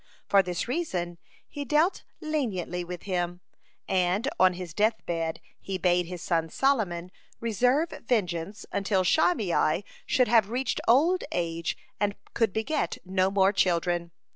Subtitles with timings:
[0.27, 3.41] For this reason he dealt leniently with him,
[3.87, 10.27] and on his death bed he bade his son Solomon reserve vengeance until Shimei should
[10.27, 14.09] have reached old age and could beget no more children.